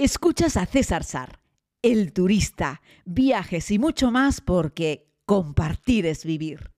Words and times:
Escuchas 0.00 0.56
a 0.56 0.64
César 0.64 1.02
Sar, 1.02 1.40
el 1.82 2.12
turista, 2.12 2.82
viajes 3.04 3.68
y 3.72 3.80
mucho 3.80 4.12
más 4.12 4.40
porque 4.40 5.08
compartir 5.26 6.06
es 6.06 6.24
vivir. 6.24 6.70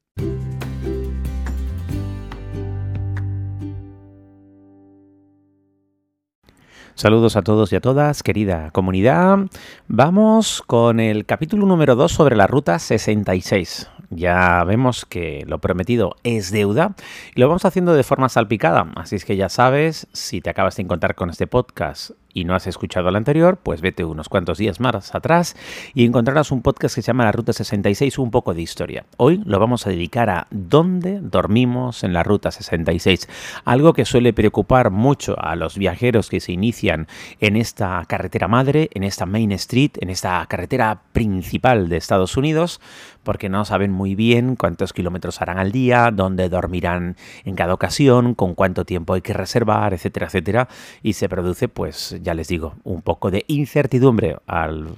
Saludos 6.94 7.36
a 7.36 7.42
todos 7.42 7.70
y 7.74 7.76
a 7.76 7.82
todas, 7.82 8.22
querida 8.22 8.70
comunidad. 8.70 9.40
Vamos 9.86 10.62
con 10.66 10.98
el 10.98 11.26
capítulo 11.26 11.66
número 11.66 11.96
2 11.96 12.10
sobre 12.10 12.36
la 12.36 12.46
ruta 12.46 12.78
66. 12.78 13.90
Ya 14.08 14.64
vemos 14.64 15.04
que 15.04 15.44
lo 15.46 15.58
prometido 15.58 16.16
es 16.22 16.50
deuda 16.50 16.96
y 17.34 17.40
lo 17.40 17.48
vamos 17.48 17.66
haciendo 17.66 17.92
de 17.92 18.02
forma 18.02 18.30
salpicada. 18.30 18.90
Así 18.96 19.16
es 19.16 19.26
que 19.26 19.36
ya 19.36 19.50
sabes, 19.50 20.06
si 20.14 20.40
te 20.40 20.48
acabas 20.48 20.76
de 20.76 20.84
encontrar 20.84 21.14
con 21.14 21.28
este 21.28 21.46
podcast 21.46 22.12
y 22.34 22.44
no 22.44 22.54
has 22.54 22.66
escuchado 22.66 23.08
el 23.08 23.16
anterior, 23.16 23.58
pues 23.62 23.80
vete 23.80 24.04
unos 24.04 24.28
cuantos 24.28 24.58
días 24.58 24.80
más 24.80 25.14
atrás 25.14 25.56
y 25.94 26.04
encontrarás 26.04 26.50
un 26.50 26.62
podcast 26.62 26.94
que 26.94 27.02
se 27.02 27.06
llama 27.06 27.24
La 27.24 27.32
Ruta 27.32 27.52
66, 27.52 28.18
un 28.18 28.30
poco 28.30 28.54
de 28.54 28.62
historia. 28.62 29.04
Hoy 29.16 29.42
lo 29.44 29.58
vamos 29.58 29.86
a 29.86 29.90
dedicar 29.90 30.30
a 30.30 30.46
dónde 30.50 31.20
dormimos 31.20 32.04
en 32.04 32.12
la 32.12 32.22
Ruta 32.22 32.50
66, 32.50 33.28
algo 33.64 33.92
que 33.92 34.04
suele 34.04 34.32
preocupar 34.32 34.90
mucho 34.90 35.38
a 35.38 35.56
los 35.56 35.78
viajeros 35.78 36.28
que 36.28 36.40
se 36.40 36.52
inician 36.52 37.06
en 37.40 37.56
esta 37.56 38.04
carretera 38.06 38.48
madre, 38.48 38.90
en 38.94 39.04
esta 39.04 39.26
Main 39.26 39.52
Street, 39.52 39.92
en 40.00 40.10
esta 40.10 40.44
carretera 40.46 41.02
principal 41.12 41.88
de 41.88 41.96
Estados 41.96 42.36
Unidos, 42.36 42.80
porque 43.22 43.48
no 43.48 43.64
saben 43.64 43.90
muy 43.90 44.14
bien 44.14 44.56
cuántos 44.56 44.92
kilómetros 44.92 45.40
harán 45.40 45.58
al 45.58 45.72
día, 45.72 46.10
dónde 46.12 46.48
dormirán 46.48 47.16
en 47.44 47.54
cada 47.54 47.74
ocasión, 47.74 48.34
con 48.34 48.54
cuánto 48.54 48.84
tiempo 48.84 49.14
hay 49.14 49.20
que 49.20 49.32
reservar, 49.32 49.94
etcétera, 49.94 50.26
etcétera, 50.26 50.68
y 51.02 51.14
se 51.14 51.28
produce 51.28 51.68
pues 51.68 52.18
ya 52.22 52.34
les 52.34 52.48
digo, 52.48 52.74
un 52.84 53.02
poco 53.02 53.30
de 53.30 53.44
incertidumbre 53.48 54.36
al 54.46 54.88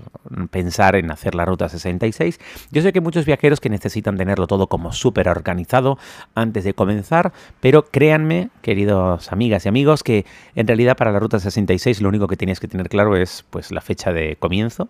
pensar 0.51 0.97
en 0.97 1.11
hacer 1.11 1.35
la 1.35 1.45
ruta 1.45 1.69
66. 1.69 2.39
Yo 2.71 2.83
sé 2.83 2.93
que 2.93 3.01
muchos 3.01 3.27
viajeros 3.27 3.61
que 3.61 3.69
necesitan 3.69 4.17
tenerlo 4.17 4.47
todo 4.47 4.67
como 4.67 4.93
súper 4.93 5.29
organizado 5.29 5.99
antes 6.35 6.65
de 6.65 6.75
comenzar, 6.75 7.33
pero 7.61 7.85
créanme, 7.87 8.51
queridos 8.63 9.33
amigas 9.33 9.67
y 9.67 9.69
amigos, 9.69 10.03
que 10.03 10.25
en 10.55 10.67
realidad 10.67 10.97
para 10.97 11.13
la 11.13 11.19
ruta 11.19 11.39
66 11.39 12.01
lo 12.01 12.09
único 12.09 12.29
que 12.29 12.37
tienes 12.37 12.61
que 12.61 12.69
tener 12.69 12.89
claro 12.89 13.17
es 13.17 13.45
pues 13.51 13.71
la 13.71 13.81
fecha 13.81 14.13
de 14.13 14.37
comienzo 14.37 14.89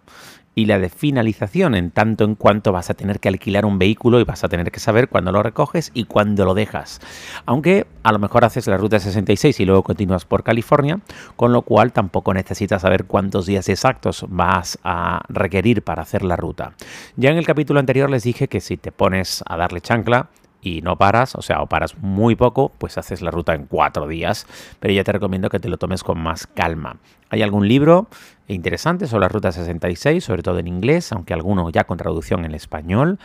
y 0.54 0.66
la 0.66 0.78
de 0.78 0.90
finalización, 0.90 1.74
en 1.74 1.90
tanto 1.90 2.24
en 2.24 2.34
cuanto 2.34 2.72
vas 2.72 2.90
a 2.90 2.94
tener 2.94 3.20
que 3.20 3.28
alquilar 3.28 3.64
un 3.64 3.78
vehículo 3.78 4.20
y 4.20 4.24
vas 4.24 4.44
a 4.44 4.48
tener 4.48 4.70
que 4.70 4.80
saber 4.80 5.08
cuándo 5.08 5.32
lo 5.32 5.42
recoges 5.42 5.90
y 5.94 6.04
cuándo 6.04 6.44
lo 6.44 6.54
dejas. 6.54 7.00
Aunque 7.46 7.86
a 8.02 8.12
lo 8.12 8.18
mejor 8.18 8.44
haces 8.44 8.66
la 8.66 8.76
ruta 8.76 9.00
66 9.00 9.60
y 9.60 9.64
luego 9.64 9.82
continúas 9.82 10.24
por 10.24 10.44
California, 10.44 11.00
con 11.36 11.52
lo 11.52 11.62
cual 11.62 11.92
tampoco 11.92 12.34
necesitas 12.34 12.82
saber 12.82 13.04
cuántos 13.04 13.46
días 13.46 13.68
exactos 13.68 14.26
vas 14.28 14.78
a 14.84 15.22
requerir 15.28 15.82
para 15.82 16.02
hacer 16.02 16.22
la 16.22 16.36
ruta. 16.36 16.74
Ya 17.16 17.30
en 17.30 17.38
el 17.38 17.46
capítulo 17.46 17.80
anterior 17.80 18.10
les 18.10 18.24
dije 18.24 18.48
que 18.48 18.60
si 18.60 18.76
te 18.76 18.92
pones 18.92 19.42
a 19.46 19.56
darle 19.56 19.80
chancla, 19.80 20.28
y 20.62 20.80
no 20.80 20.96
paras, 20.96 21.34
o 21.34 21.42
sea, 21.42 21.60
o 21.60 21.66
paras 21.66 21.98
muy 21.98 22.36
poco, 22.36 22.70
pues 22.78 22.96
haces 22.96 23.20
la 23.20 23.32
ruta 23.32 23.52
en 23.52 23.66
cuatro 23.66 24.06
días. 24.06 24.46
Pero 24.78 24.94
ya 24.94 25.02
te 25.02 25.10
recomiendo 25.10 25.50
que 25.50 25.58
te 25.58 25.68
lo 25.68 25.76
tomes 25.76 26.04
con 26.04 26.20
más 26.20 26.46
calma. 26.46 26.98
Hay 27.30 27.42
algún 27.42 27.66
libro 27.66 28.06
interesante 28.48 29.06
sobre 29.06 29.22
la 29.22 29.28
ruta 29.28 29.52
66, 29.52 30.22
sobre 30.22 30.42
todo 30.42 30.58
en 30.58 30.68
inglés, 30.68 31.12
aunque 31.12 31.34
alguno 31.34 31.70
ya 31.70 31.84
con 31.84 31.98
traducción 31.98 32.44
en 32.44 32.54
español. 32.54 33.18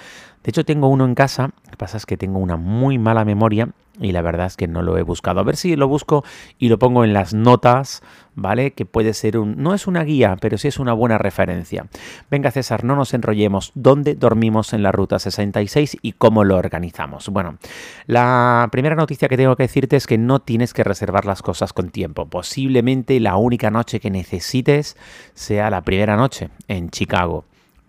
De 0.43 0.49
hecho, 0.49 0.63
tengo 0.63 0.87
uno 0.87 1.05
en 1.05 1.15
casa, 1.15 1.49
lo 1.65 1.71
que 1.71 1.77
pasa 1.77 1.97
es 1.97 2.05
que 2.05 2.17
tengo 2.17 2.39
una 2.39 2.55
muy 2.55 2.97
mala 2.97 3.25
memoria 3.25 3.69
y 3.99 4.11
la 4.11 4.21
verdad 4.21 4.47
es 4.47 4.57
que 4.57 4.67
no 4.67 4.81
lo 4.81 4.97
he 4.97 5.01
buscado. 5.01 5.39
A 5.39 5.43
ver 5.43 5.55
si 5.55 5.75
lo 5.75 5.87
busco 5.87 6.23
y 6.59 6.69
lo 6.69 6.77
pongo 6.77 7.03
en 7.03 7.13
las 7.13 7.33
notas, 7.33 8.03
¿vale? 8.35 8.71
Que 8.71 8.85
puede 8.85 9.13
ser 9.13 9.37
un... 9.37 9.55
No 9.57 9.73
es 9.73 9.87
una 9.87 10.03
guía, 10.03 10.37
pero 10.39 10.57
sí 10.57 10.67
es 10.67 10.77
una 10.77 10.93
buena 10.93 11.17
referencia. 11.17 11.87
Venga 12.29 12.52
César, 12.52 12.83
no 12.83 12.95
nos 12.95 13.13
enrollemos. 13.13 13.71
¿Dónde 13.73 14.13
dormimos 14.15 14.73
en 14.73 14.83
la 14.83 14.91
ruta 14.91 15.17
66 15.17 15.97
y 16.02 16.13
cómo 16.13 16.43
lo 16.43 16.57
organizamos? 16.57 17.29
Bueno, 17.29 17.57
la 18.05 18.69
primera 18.71 18.95
noticia 18.95 19.27
que 19.27 19.37
tengo 19.37 19.55
que 19.55 19.63
decirte 19.63 19.95
es 19.95 20.05
que 20.05 20.19
no 20.19 20.39
tienes 20.39 20.73
que 20.73 20.83
reservar 20.83 21.25
las 21.25 21.42
cosas 21.42 21.73
con 21.73 21.89
tiempo. 21.89 22.27
Posiblemente 22.27 23.19
la 23.19 23.36
única 23.37 23.71
noche 23.71 23.99
que 23.99 24.11
necesites 24.11 24.95
sea 25.33 25.69
la 25.69 25.81
primera 25.81 26.15
noche 26.15 26.49
en 26.67 26.89
Chicago 26.89 27.45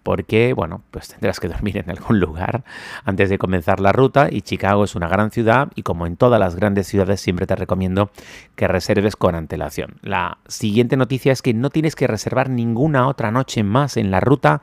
porque, 0.09 0.55
bueno, 0.55 0.81
pues 0.91 1.09
tendrás 1.09 1.39
que 1.39 1.49
dormir 1.49 1.77
en 1.77 1.91
algún 1.91 2.19
lugar 2.19 2.65
antes 3.05 3.29
de 3.29 3.37
comenzar 3.37 3.79
la 3.79 3.93
ruta 3.93 4.29
y 4.31 4.41
Chicago 4.41 4.85
es 4.85 4.95
una 4.95 5.07
gran 5.07 5.31
ciudad 5.31 5.69
y 5.75 5.83
como 5.83 6.07
en 6.07 6.17
todas 6.17 6.41
las 6.41 6.57
grandes 6.57 6.87
ciudades 6.87 7.21
siempre 7.21 7.47
te 7.47 7.55
recomiendo 7.57 8.11
que 8.57 8.69
reserves 8.69 9.17
con 9.17 9.35
antelación. 9.35 9.97
La 10.01 10.39
siguiente 10.47 10.97
noticia 10.97 11.31
es 11.31 11.43
que 11.43 11.53
no 11.53 11.69
tienes 11.69 11.95
que 11.95 12.07
reservar 12.07 12.49
ninguna 12.49 13.07
otra 13.07 13.31
noche 13.31 13.63
más 13.65 13.99
en 13.99 14.11
la 14.11 14.21
ruta 14.21 14.63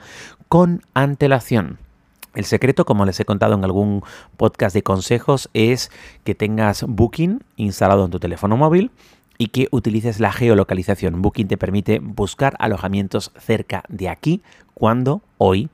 con 0.49 0.81
antelación. 0.95 1.77
El 2.33 2.45
secreto, 2.45 2.83
como 2.83 3.05
les 3.05 3.19
he 3.19 3.25
contado 3.25 3.53
en 3.53 3.63
algún 3.63 4.01
podcast 4.37 4.73
de 4.73 4.81
consejos, 4.81 5.51
es 5.53 5.91
que 6.23 6.33
tengas 6.33 6.83
Booking 6.87 7.43
instalado 7.55 8.05
en 8.05 8.09
tu 8.09 8.19
teléfono 8.19 8.57
móvil 8.57 8.89
y 9.37 9.47
que 9.47 9.67
utilices 9.71 10.19
la 10.19 10.31
geolocalización. 10.31 11.21
Booking 11.21 11.47
te 11.47 11.57
permite 11.57 11.99
buscar 11.99 12.55
alojamientos 12.59 13.31
cerca 13.37 13.83
de 13.89 14.09
aquí, 14.09 14.41
cuando, 14.73 15.21
hoy. 15.37 15.69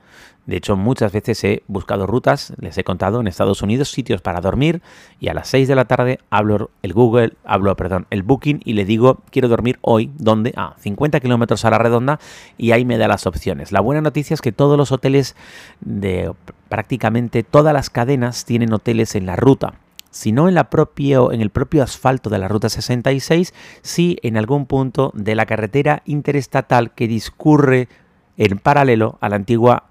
De 0.46 0.56
hecho, 0.56 0.76
muchas 0.76 1.12
veces 1.12 1.42
he 1.44 1.62
buscado 1.68 2.04
rutas, 2.04 2.52
les 2.58 2.76
he 2.76 2.82
contado 2.82 3.20
en 3.20 3.28
Estados 3.28 3.62
Unidos 3.62 3.92
sitios 3.92 4.22
para 4.22 4.40
dormir 4.40 4.82
y 5.20 5.28
a 5.28 5.34
las 5.34 5.48
6 5.48 5.68
de 5.68 5.76
la 5.76 5.84
tarde 5.84 6.18
hablo 6.30 6.70
el 6.82 6.92
Google, 6.92 7.34
hablo, 7.44 7.76
perdón, 7.76 8.08
el 8.10 8.24
Booking 8.24 8.60
y 8.64 8.72
le 8.72 8.84
digo 8.84 9.20
quiero 9.30 9.46
dormir 9.46 9.78
hoy, 9.82 10.10
¿dónde? 10.18 10.52
A 10.56 10.74
50 10.78 11.20
kilómetros 11.20 11.64
a 11.64 11.70
la 11.70 11.78
redonda 11.78 12.18
y 12.58 12.72
ahí 12.72 12.84
me 12.84 12.98
da 12.98 13.06
las 13.06 13.26
opciones. 13.26 13.70
La 13.70 13.80
buena 13.80 14.00
noticia 14.00 14.34
es 14.34 14.40
que 14.40 14.50
todos 14.50 14.76
los 14.76 14.90
hoteles 14.90 15.36
de 15.80 16.32
prácticamente 16.68 17.44
todas 17.44 17.72
las 17.72 17.88
cadenas 17.88 18.44
tienen 18.44 18.72
hoteles 18.72 19.14
en 19.14 19.26
la 19.26 19.36
ruta 19.36 19.74
sino 20.12 20.46
en, 20.48 20.54
la 20.54 20.68
en 21.32 21.40
el 21.40 21.50
propio 21.50 21.82
asfalto 21.82 22.30
de 22.30 22.38
la 22.38 22.46
Ruta 22.46 22.68
66, 22.68 23.52
sí 23.80 24.18
en 24.22 24.36
algún 24.36 24.66
punto 24.66 25.10
de 25.14 25.34
la 25.34 25.46
carretera 25.46 26.02
interestatal 26.04 26.92
que 26.92 27.08
discurre 27.08 27.88
en 28.36 28.58
paralelo 28.58 29.18
a 29.20 29.28
la 29.28 29.36
antigua 29.36 29.88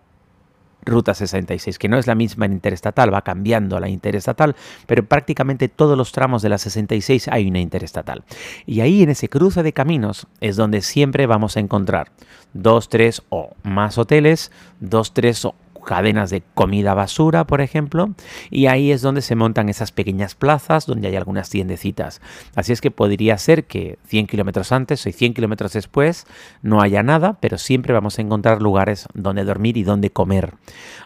Ruta 0.85 1.13
66, 1.13 1.77
que 1.77 1.89
no 1.89 1.97
es 1.97 2.07
la 2.07 2.15
misma 2.15 2.45
en 2.45 2.53
interestatal, 2.53 3.13
va 3.13 3.21
cambiando 3.21 3.77
a 3.77 3.79
la 3.79 3.89
interestatal, 3.89 4.55
pero 4.87 5.05
prácticamente 5.05 5.69
todos 5.69 5.97
los 5.97 6.11
tramos 6.11 6.41
de 6.41 6.49
la 6.49 6.57
66 6.57 7.27
hay 7.27 7.47
una 7.47 7.59
interestatal. 7.59 8.23
Y 8.65 8.81
ahí 8.81 9.03
en 9.03 9.09
ese 9.09 9.29
cruce 9.29 9.63
de 9.63 9.73
caminos 9.73 10.27
es 10.39 10.55
donde 10.55 10.81
siempre 10.81 11.27
vamos 11.27 11.57
a 11.57 11.59
encontrar 11.59 12.11
dos, 12.53 12.89
tres 12.89 13.21
o 13.29 13.55
más 13.63 13.97
hoteles, 13.97 14.51
dos, 14.79 15.13
tres 15.13 15.45
o 15.45 15.55
cadenas 15.85 16.29
de 16.29 16.43
comida 16.53 16.93
basura, 16.93 17.45
por 17.45 17.61
ejemplo, 17.61 18.11
y 18.49 18.67
ahí 18.67 18.91
es 18.91 19.01
donde 19.01 19.21
se 19.21 19.35
montan 19.35 19.69
esas 19.69 19.91
pequeñas 19.91 20.35
plazas 20.35 20.85
donde 20.85 21.07
hay 21.07 21.15
algunas 21.15 21.49
tiendecitas. 21.49 22.21
Así 22.55 22.71
es 22.71 22.81
que 22.81 22.91
podría 22.91 23.37
ser 23.37 23.65
que 23.65 23.97
100 24.07 24.27
kilómetros 24.27 24.71
antes 24.71 25.05
o 25.05 25.11
100 25.11 25.33
kilómetros 25.33 25.73
después 25.73 26.25
no 26.61 26.81
haya 26.81 27.03
nada, 27.03 27.37
pero 27.39 27.57
siempre 27.57 27.93
vamos 27.93 28.17
a 28.17 28.21
encontrar 28.21 28.61
lugares 28.61 29.07
donde 29.13 29.43
dormir 29.43 29.77
y 29.77 29.83
donde 29.83 30.11
comer. 30.11 30.53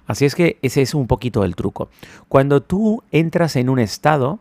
Así 0.07 0.25
es 0.25 0.35
que 0.35 0.59
ese 0.61 0.81
es 0.81 0.93
un 0.93 1.07
poquito 1.07 1.43
el 1.43 1.55
truco. 1.55 1.89
Cuando 2.27 2.61
tú 2.61 3.03
entras 3.11 3.55
en 3.55 3.69
un 3.69 3.79
estado, 3.79 4.39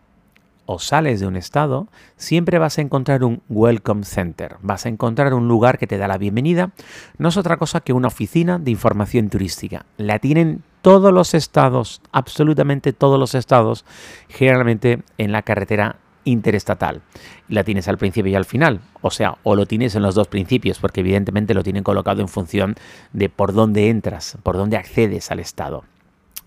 o 0.66 0.78
sales 0.78 1.20
de 1.20 1.26
un 1.26 1.36
estado, 1.36 1.88
siempre 2.16 2.58
vas 2.58 2.78
a 2.78 2.82
encontrar 2.82 3.24
un 3.24 3.42
Welcome 3.48 4.04
Center. 4.04 4.56
Vas 4.62 4.86
a 4.86 4.88
encontrar 4.88 5.34
un 5.34 5.48
lugar 5.48 5.78
que 5.78 5.86
te 5.86 5.98
da 5.98 6.08
la 6.08 6.18
bienvenida. 6.18 6.72
No 7.18 7.28
es 7.28 7.36
otra 7.36 7.56
cosa 7.56 7.80
que 7.80 7.92
una 7.92 8.08
oficina 8.08 8.58
de 8.58 8.70
información 8.70 9.28
turística. 9.28 9.86
La 9.96 10.18
tienen 10.18 10.62
todos 10.82 11.12
los 11.12 11.34
estados, 11.34 12.02
absolutamente 12.12 12.92
todos 12.92 13.18
los 13.18 13.34
estados, 13.34 13.84
generalmente 14.28 15.02
en 15.18 15.32
la 15.32 15.42
carretera 15.42 15.96
interestatal. 16.24 17.02
La 17.48 17.64
tienes 17.64 17.88
al 17.88 17.98
principio 17.98 18.32
y 18.32 18.34
al 18.34 18.44
final. 18.44 18.80
O 19.00 19.10
sea, 19.10 19.38
o 19.42 19.56
lo 19.56 19.66
tienes 19.66 19.94
en 19.94 20.02
los 20.02 20.14
dos 20.14 20.28
principios, 20.28 20.78
porque 20.78 21.00
evidentemente 21.00 21.54
lo 21.54 21.62
tienen 21.62 21.84
colocado 21.84 22.20
en 22.22 22.28
función 22.28 22.74
de 23.12 23.28
por 23.28 23.52
dónde 23.52 23.88
entras, 23.88 24.38
por 24.42 24.56
dónde 24.56 24.76
accedes 24.76 25.30
al 25.30 25.40
estado. 25.40 25.84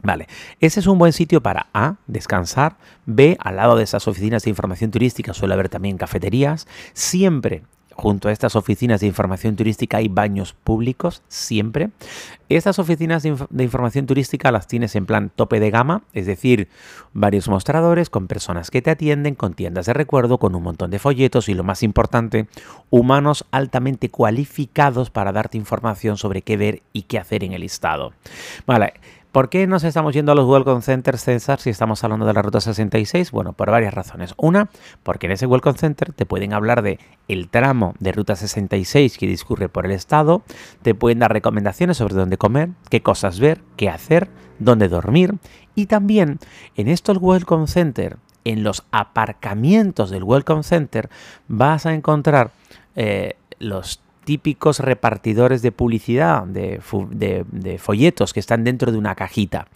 Vale, 0.04 0.28
ese 0.60 0.80
es 0.80 0.88
un 0.88 0.98
buen 0.98 1.14
sitio 1.14 1.42
para 1.42 1.68
A, 1.74 1.96
descansar, 2.08 2.78
B, 3.06 3.38
al 3.40 3.56
lado 3.56 3.76
de 3.76 3.84
esas 3.84 4.08
oficinas 4.08 4.44
de 4.44 4.52
información 4.52 4.92
turística 4.92 5.34
suele 5.34 5.54
haber 5.54 5.70
también 5.70 5.98
cafeterías, 5.98 6.68
siempre 6.94 7.64
junto 7.98 8.30
a 8.30 8.32
estas 8.32 8.56
oficinas 8.56 9.02
de 9.02 9.08
información 9.08 9.56
turística 9.56 9.98
hay 9.98 10.08
baños 10.08 10.54
públicos, 10.54 11.24
siempre. 11.28 11.90
Estas 12.48 12.78
oficinas 12.78 13.24
de, 13.24 13.36
de, 13.50 13.64
información 13.64 14.06
turística 14.06 14.52
las 14.52 14.68
tienes 14.68 14.96
en 14.96 15.08
plan 15.08 15.32
tope 15.36 15.60
de 15.60 15.72
gama, 15.72 16.04
es 16.14 16.28
decir, 16.28 16.70
varios 17.14 17.50
mostradores 17.50 18.10
con 18.12 18.28
personas 18.28 18.70
que 18.70 18.84
te 18.84 18.92
atienden, 18.92 19.34
con 19.34 19.56
tiendas 19.56 19.88
de 19.88 19.94
recuerdo, 19.94 20.38
con 20.38 20.54
un 20.56 20.64
montón 20.64 20.92
de 20.92 21.00
folletos 21.00 21.50
y 21.50 21.56
lo 21.56 21.64
más 21.64 21.82
importante, 21.82 22.48
humanos 22.92 23.46
altamente 23.50 24.10
cualificados 24.10 25.10
para 25.10 25.32
darte 25.32 25.58
información 25.58 26.18
sobre 26.18 26.44
qué 26.44 26.56
ver 26.56 26.84
y 26.94 27.02
qué 27.04 27.18
hacer 27.18 27.44
en 27.44 27.54
el 27.54 27.64
estado. 27.64 28.14
Vale. 28.68 28.94
¿Por 29.38 29.50
qué 29.50 29.68
nos 29.68 29.84
estamos 29.84 30.16
yendo 30.16 30.32
a 30.32 30.36
los 30.36 30.48
Welcome 30.48 30.82
Centers, 30.82 31.24
César, 31.24 31.60
si 31.60 31.70
estamos 31.70 32.04
hablando 32.04 32.26
de 32.26 32.34
la 32.34 32.42
Ruta 32.42 32.60
66? 32.60 33.30
Bueno, 33.30 33.54
por 33.54 33.70
varias 33.70 33.94
razones. 33.94 34.34
Una, 34.36 34.72
porque 35.04 35.28
en 35.28 35.34
ese 35.34 35.46
Welcome 35.46 35.78
Center 35.78 36.12
te 36.12 36.26
pueden 36.26 36.54
hablar 36.54 36.82
de 36.82 36.98
el 37.28 37.48
tramo 37.48 37.94
de 38.00 38.14
Ruta 38.14 38.36
66 38.36 39.16
que 39.16 39.28
discurre 39.28 39.70
por 39.70 39.86
el 39.86 39.92
estado, 39.92 40.42
te 40.82 40.96
pueden 40.96 41.20
dar 41.20 41.32
recomendaciones 41.34 41.98
sobre 41.98 42.16
dónde 42.16 42.38
comer, 42.38 42.70
qué 42.90 43.04
cosas 43.04 43.40
ver, 43.40 43.62
qué 43.76 43.90
hacer, 43.90 44.28
dónde 44.58 44.88
dormir 44.88 45.36
y 45.76 45.86
también 45.86 46.40
en 46.76 46.88
estos 46.88 47.20
Welcome 47.22 47.68
Center, 47.68 48.18
en 48.44 48.64
los 48.64 48.88
aparcamientos 48.90 50.10
del 50.10 50.24
Welcome 50.24 50.64
Center, 50.64 51.12
vas 51.48 51.86
a 51.86 51.94
encontrar 51.94 52.54
eh, 52.96 53.36
los 53.60 54.02
típicos 54.28 54.82
repartidores 54.82 55.62
de 55.62 55.72
publicidad, 55.72 56.44
de, 56.44 56.82
folletos 57.80 58.34
que 58.34 58.42
están 58.42 58.66
dentro 58.66 58.92
de 58.92 58.98
una 58.98 59.16
cajita. 59.16 59.70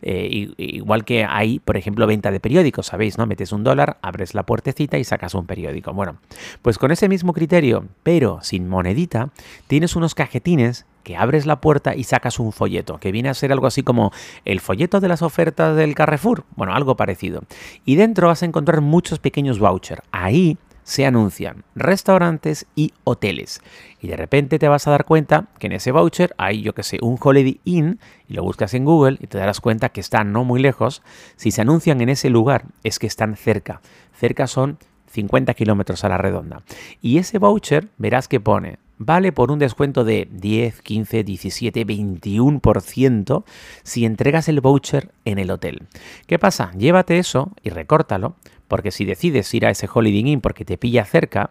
Eh, 0.00 0.54
igual 0.56 1.04
que 1.04 1.26
hay, 1.26 1.58
por 1.58 1.76
ejemplo, 1.76 2.06
venta 2.06 2.30
de 2.30 2.40
periódicos, 2.40 2.86
¿sabéis? 2.86 3.18
¿no? 3.18 3.26
Metes 3.26 3.52
un 3.52 3.64
dólar, 3.64 3.98
abres 4.00 4.32
la 4.32 4.44
puertecita 4.44 4.96
y 4.96 5.04
sacas 5.04 5.34
un 5.34 5.44
periódico. 5.44 5.92
Bueno, 5.92 6.16
pues 6.62 6.78
con 6.78 6.90
ese 6.90 7.06
mismo 7.06 7.34
criterio, 7.34 7.84
pero 8.02 8.38
sin 8.40 8.66
monedita, 8.66 9.28
tienes 9.66 9.94
unos 9.94 10.14
cajetines 10.14 10.86
que 11.02 11.14
abres 11.14 11.44
la 11.44 11.60
puerta 11.60 11.94
y 11.94 12.04
sacas 12.04 12.38
un 12.38 12.50
folleto, 12.50 12.96
que 12.96 13.12
viene 13.12 13.28
a 13.28 13.34
ser 13.34 13.52
algo 13.52 13.66
así 13.66 13.82
como 13.82 14.10
el 14.46 14.60
folleto 14.60 15.00
de 15.00 15.08
las 15.08 15.20
ofertas 15.20 15.76
del 15.76 15.94
Carrefour, 15.94 16.44
bueno, 16.56 16.72
algo 16.72 16.96
parecido. 16.96 17.42
Y 17.84 17.96
dentro 17.96 18.28
vas 18.28 18.42
a 18.42 18.46
encontrar 18.46 18.80
muchos 18.80 19.18
pequeños 19.18 19.58
vouchers. 19.58 20.00
Ahí 20.12 20.56
se 20.88 21.04
anuncian 21.04 21.64
restaurantes 21.74 22.66
y 22.74 22.94
hoteles. 23.04 23.60
Y 24.00 24.08
de 24.08 24.16
repente 24.16 24.58
te 24.58 24.68
vas 24.68 24.86
a 24.86 24.90
dar 24.90 25.04
cuenta 25.04 25.48
que 25.58 25.66
en 25.66 25.74
ese 25.74 25.92
voucher 25.92 26.34
hay, 26.38 26.62
yo 26.62 26.72
que 26.72 26.82
sé, 26.82 26.96
un 27.02 27.18
Holiday 27.20 27.60
Inn, 27.64 28.00
y 28.26 28.32
lo 28.32 28.42
buscas 28.42 28.72
en 28.72 28.86
Google 28.86 29.18
y 29.20 29.26
te 29.26 29.36
darás 29.36 29.60
cuenta 29.60 29.90
que 29.90 30.00
están 30.00 30.32
no 30.32 30.44
muy 30.44 30.62
lejos. 30.62 31.02
Si 31.36 31.50
se 31.50 31.60
anuncian 31.60 32.00
en 32.00 32.08
ese 32.08 32.30
lugar, 32.30 32.64
es 32.84 32.98
que 32.98 33.06
están 33.06 33.36
cerca. 33.36 33.82
Cerca 34.14 34.46
son 34.46 34.78
50 35.10 35.52
kilómetros 35.52 36.04
a 36.04 36.08
la 36.08 36.16
redonda. 36.16 36.62
Y 37.02 37.18
ese 37.18 37.36
voucher, 37.38 37.88
verás 37.98 38.26
que 38.26 38.40
pone 38.40 38.78
vale 38.98 39.32
por 39.32 39.50
un 39.50 39.58
descuento 39.58 40.04
de 40.04 40.28
10, 40.30 40.82
15, 40.82 41.24
17, 41.24 41.86
21% 41.86 43.44
si 43.82 44.04
entregas 44.04 44.48
el 44.48 44.60
voucher 44.60 45.10
en 45.24 45.38
el 45.38 45.50
hotel. 45.50 45.86
¿Qué 46.26 46.38
pasa? 46.38 46.72
Llévate 46.76 47.18
eso 47.18 47.52
y 47.62 47.70
recórtalo, 47.70 48.36
porque 48.66 48.90
si 48.90 49.04
decides 49.04 49.52
ir 49.54 49.66
a 49.66 49.70
ese 49.70 49.88
Holiday 49.92 50.32
Inn 50.32 50.40
porque 50.40 50.64
te 50.64 50.76
pilla 50.76 51.04
cerca, 51.04 51.50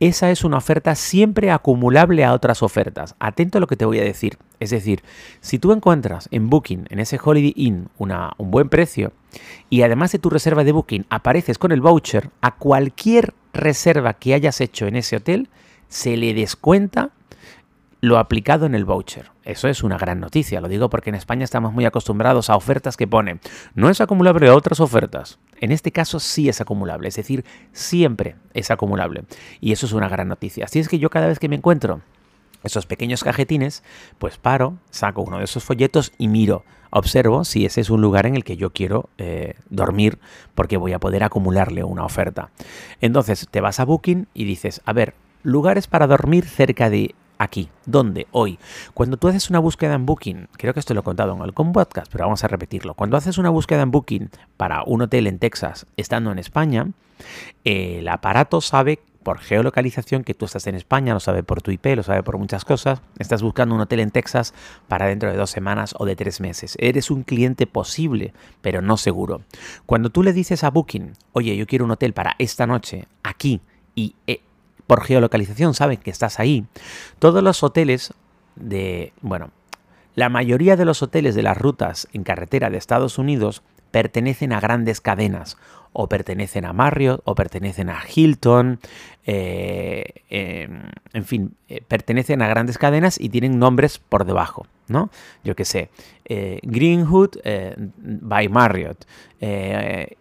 esa 0.00 0.30
es 0.30 0.44
una 0.44 0.58
oferta 0.58 0.94
siempre 0.94 1.50
acumulable 1.50 2.24
a 2.24 2.34
otras 2.34 2.62
ofertas. 2.62 3.16
Atento 3.18 3.58
a 3.58 3.60
lo 3.60 3.66
que 3.66 3.76
te 3.76 3.86
voy 3.86 3.98
a 3.98 4.04
decir. 4.04 4.38
Es 4.60 4.70
decir, 4.70 5.02
si 5.40 5.58
tú 5.58 5.72
encuentras 5.72 6.28
en 6.30 6.50
Booking, 6.50 6.86
en 6.90 6.98
ese 6.98 7.18
Holiday 7.22 7.54
Inn, 7.56 7.88
una, 7.96 8.32
un 8.36 8.50
buen 8.50 8.68
precio, 8.68 9.12
y 9.70 9.82
además 9.82 10.12
de 10.12 10.18
tu 10.18 10.30
reserva 10.30 10.64
de 10.64 10.72
Booking 10.72 11.06
apareces 11.10 11.58
con 11.58 11.72
el 11.72 11.80
voucher, 11.80 12.30
a 12.40 12.56
cualquier 12.56 13.34
reserva 13.52 14.14
que 14.14 14.34
hayas 14.34 14.60
hecho 14.60 14.86
en 14.86 14.96
ese 14.96 15.16
hotel, 15.16 15.48
se 15.88 16.16
le 16.16 16.34
descuenta 16.34 17.10
lo 18.00 18.18
aplicado 18.18 18.66
en 18.66 18.74
el 18.74 18.84
voucher. 18.84 19.30
Eso 19.44 19.66
es 19.68 19.82
una 19.82 19.98
gran 19.98 20.20
noticia, 20.20 20.60
lo 20.60 20.68
digo 20.68 20.88
porque 20.88 21.10
en 21.10 21.16
España 21.16 21.44
estamos 21.44 21.72
muy 21.72 21.84
acostumbrados 21.84 22.50
a 22.50 22.56
ofertas 22.56 22.96
que 22.96 23.08
ponen 23.08 23.40
no 23.74 23.90
es 23.90 24.00
acumulable 24.00 24.48
a 24.48 24.54
otras 24.54 24.78
ofertas. 24.80 25.38
En 25.60 25.72
este 25.72 25.90
caso 25.90 26.20
sí 26.20 26.48
es 26.48 26.60
acumulable, 26.60 27.08
es 27.08 27.16
decir, 27.16 27.44
siempre 27.72 28.36
es 28.54 28.70
acumulable. 28.70 29.24
Y 29.60 29.72
eso 29.72 29.86
es 29.86 29.92
una 29.92 30.08
gran 30.08 30.28
noticia. 30.28 30.66
Así 30.66 30.78
es 30.78 30.88
que 30.88 30.98
yo 30.98 31.10
cada 31.10 31.26
vez 31.26 31.38
que 31.38 31.48
me 31.48 31.56
encuentro 31.56 32.00
esos 32.62 32.86
pequeños 32.86 33.24
cajetines, 33.24 33.82
pues 34.18 34.36
paro, 34.36 34.78
saco 34.90 35.22
uno 35.22 35.38
de 35.38 35.44
esos 35.44 35.64
folletos 35.64 36.12
y 36.18 36.28
miro, 36.28 36.64
observo 36.90 37.44
si 37.44 37.64
ese 37.64 37.80
es 37.80 37.90
un 37.90 38.00
lugar 38.00 38.26
en 38.26 38.36
el 38.36 38.44
que 38.44 38.56
yo 38.56 38.70
quiero 38.70 39.08
eh, 39.18 39.54
dormir 39.70 40.18
porque 40.54 40.76
voy 40.76 40.92
a 40.92 40.98
poder 40.98 41.24
acumularle 41.24 41.84
una 41.84 42.04
oferta. 42.04 42.50
Entonces 43.00 43.48
te 43.50 43.60
vas 43.60 43.80
a 43.80 43.84
Booking 43.84 44.26
y 44.34 44.44
dices, 44.44 44.82
a 44.84 44.92
ver, 44.92 45.14
lugares 45.48 45.86
para 45.86 46.06
dormir 46.06 46.44
cerca 46.46 46.90
de 46.90 47.14
aquí. 47.38 47.70
¿Dónde? 47.86 48.26
Hoy. 48.32 48.58
Cuando 48.94 49.16
tú 49.16 49.28
haces 49.28 49.48
una 49.50 49.58
búsqueda 49.58 49.94
en 49.94 50.06
Booking, 50.06 50.48
creo 50.52 50.74
que 50.74 50.80
esto 50.80 50.94
lo 50.94 51.00
he 51.00 51.04
contado 51.04 51.34
en 51.34 51.42
algún 51.42 51.72
podcast, 51.72 52.10
pero 52.12 52.24
vamos 52.24 52.44
a 52.44 52.48
repetirlo. 52.48 52.94
Cuando 52.94 53.16
haces 53.16 53.38
una 53.38 53.50
búsqueda 53.50 53.82
en 53.82 53.90
Booking 53.90 54.30
para 54.56 54.82
un 54.84 55.02
hotel 55.02 55.26
en 55.26 55.38
Texas 55.38 55.86
estando 55.96 56.30
en 56.30 56.38
España, 56.38 56.88
el 57.64 58.06
aparato 58.08 58.60
sabe 58.60 59.00
por 59.22 59.38
geolocalización 59.38 60.24
que 60.24 60.34
tú 60.34 60.44
estás 60.44 60.66
en 60.66 60.74
España, 60.74 61.12
lo 61.12 61.20
sabe 61.20 61.42
por 61.42 61.60
tu 61.60 61.70
IP, 61.70 61.86
lo 61.96 62.02
sabe 62.02 62.22
por 62.22 62.38
muchas 62.38 62.64
cosas. 62.64 63.02
Estás 63.18 63.42
buscando 63.42 63.74
un 63.74 63.80
hotel 63.80 64.00
en 64.00 64.10
Texas 64.10 64.54
para 64.86 65.06
dentro 65.06 65.30
de 65.30 65.36
dos 65.36 65.50
semanas 65.50 65.94
o 65.98 66.06
de 66.06 66.16
tres 66.16 66.40
meses. 66.40 66.76
Eres 66.78 67.10
un 67.10 67.24
cliente 67.24 67.66
posible, 67.66 68.32
pero 68.60 68.80
no 68.80 68.96
seguro. 68.96 69.42
Cuando 69.86 70.10
tú 70.10 70.22
le 70.22 70.32
dices 70.32 70.64
a 70.64 70.70
Booking, 70.70 71.12
oye, 71.32 71.56
yo 71.56 71.66
quiero 71.66 71.84
un 71.84 71.90
hotel 71.90 72.12
para 72.12 72.36
esta 72.38 72.66
noche, 72.66 73.06
aquí, 73.22 73.60
y 73.94 74.14
eh, 74.26 74.40
por 74.88 75.04
geolocalización 75.04 75.74
saben 75.74 75.98
que 75.98 76.10
estás 76.10 76.40
ahí. 76.40 76.64
Todos 77.20 77.44
los 77.44 77.62
hoteles 77.62 78.14
de, 78.56 79.12
bueno, 79.20 79.50
la 80.16 80.30
mayoría 80.30 80.76
de 80.76 80.86
los 80.86 81.02
hoteles 81.02 81.36
de 81.36 81.42
las 81.42 81.56
rutas 81.56 82.08
en 82.12 82.24
carretera 82.24 82.70
de 82.70 82.78
Estados 82.78 83.18
Unidos 83.18 83.62
pertenecen 83.90 84.52
a 84.52 84.60
grandes 84.60 85.00
cadenas 85.00 85.58
o 85.92 86.08
pertenecen 86.08 86.64
a 86.64 86.72
Marriott 86.72 87.20
o 87.24 87.34
pertenecen 87.34 87.90
a 87.90 88.00
Hilton, 88.14 88.78
eh, 89.24 90.04
em, 90.30 90.82
en 91.12 91.24
fin, 91.24 91.54
eh, 91.68 91.82
pertenecen 91.86 92.40
a 92.42 92.48
grandes 92.48 92.78
cadenas 92.78 93.20
y 93.20 93.28
tienen 93.28 93.58
nombres 93.58 93.98
por 93.98 94.24
debajo, 94.24 94.66
¿no? 94.86 95.10
Yo 95.44 95.54
qué 95.54 95.64
sé, 95.64 95.90
eh, 96.24 96.60
Greenwood 96.62 97.36
by 98.02 98.48
Marriott, 98.48 99.06